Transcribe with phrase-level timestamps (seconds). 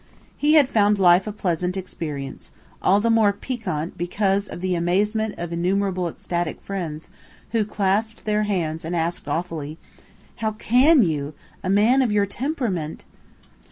[0.35, 2.51] He had found life a pleasant experience
[2.81, 7.11] all the more piquant because of the amazement of innumerable ecstatic friends
[7.51, 9.77] who clasped their hands and asked awefully:
[10.37, 13.05] "How can you a man of your temperament...!"